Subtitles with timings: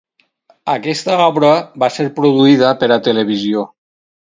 [0.75, 1.51] Aquesta obra
[1.85, 3.71] va ser produïda per a televisió.